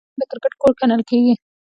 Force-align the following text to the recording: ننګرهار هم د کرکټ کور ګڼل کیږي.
ننګرهار 0.07 0.19
هم 0.19 0.19
د 0.19 0.29
کرکټ 0.31 0.53
کور 0.61 0.71
ګڼل 0.79 1.01
کیږي. 1.09 1.33